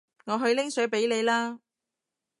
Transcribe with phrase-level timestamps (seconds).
[0.25, 1.59] 我去拎水畀你啦